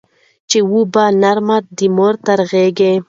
[0.49, 2.91] چي وو به نرم د مور تر غېږي